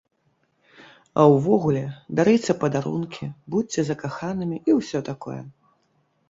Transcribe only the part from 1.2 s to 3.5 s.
А ўвогуле, дарыце падарункі,